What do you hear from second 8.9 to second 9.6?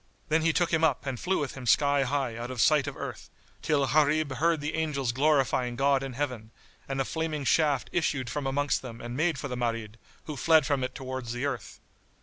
and made for the